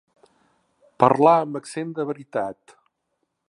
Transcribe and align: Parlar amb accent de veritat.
Parlar 1.03 1.35
amb 1.41 1.59
accent 1.61 1.91
de 1.99 2.09
veritat. 2.13 2.77